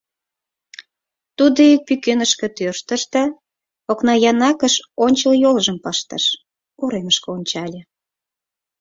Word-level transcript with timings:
Тудо 1.37 1.59
ик 1.73 1.81
пӱкенышке 1.87 2.47
тӧрштыш 2.57 3.01
да 3.13 3.23
окна 3.91 4.13
янакыш 4.31 4.73
ончыл 5.05 5.33
йолжым 5.43 5.77
пыштыш, 5.83 6.25
уремышке 6.83 7.27
ончале. 7.37 7.81